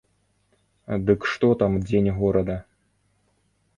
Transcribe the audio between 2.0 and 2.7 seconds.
горада.